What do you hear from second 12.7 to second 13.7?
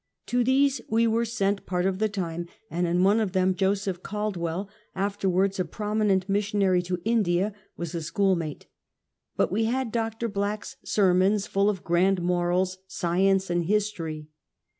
science and